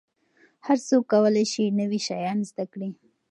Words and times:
هر 0.65 0.77
څوک 0.87 1.03
کولای 1.13 1.45
سي 1.53 1.63
نوي 1.79 1.99
شیان 2.07 2.37
زده 2.49 2.65
کړي. 2.73 2.89